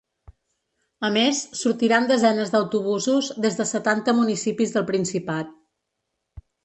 A 1.09 1.09
més, 1.17 1.41
sortiran 1.59 2.09
desenes 2.11 2.53
d’autobusos 2.55 3.29
des 3.45 3.59
de 3.61 3.67
setanta 3.73 4.17
municipis 4.21 4.75
del 4.79 4.89
Principat. 4.91 5.53